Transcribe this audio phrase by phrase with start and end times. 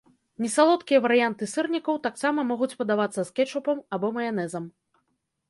[0.43, 4.65] Несалодкія варыянты сырнікаў таксама могуць падавацца з кетчупам або маянэзам.